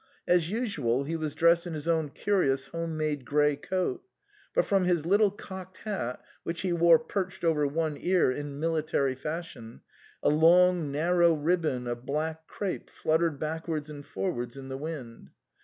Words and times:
As 0.27 0.49
usual, 0.49 1.03
he 1.03 1.15
was 1.15 1.35
dressed 1.35 1.67
in 1.67 1.75
his 1.75 1.87
own 1.87 2.09
curious 2.09 2.65
home 2.65 2.97
made 2.97 3.23
gp'ey 3.23 3.61
coat; 3.61 4.01
but 4.55 4.65
from 4.65 4.85
his 4.85 5.05
little 5.05 5.29
cocked 5.29 5.77
hat, 5.77 6.19
which 6.41 6.61
he 6.61 6.73
wore 6.73 6.97
perched 6.97 7.43
over 7.43 7.67
one 7.67 7.97
ear 7.99 8.31
in 8.31 8.59
military 8.59 9.13
fashion, 9.13 9.81
a 10.23 10.29
long 10.29 10.91
narrow 10.91 11.33
ribbon 11.35 11.85
of 11.85 12.03
black 12.03 12.47
crape 12.47 12.89
fluttered 12.89 13.37
back 13.37 13.67
wards 13.67 13.91
and 13.91 14.03
forwards 14.03 14.57
in 14.57 14.69
the 14.69 14.77
wind. 14.79 15.29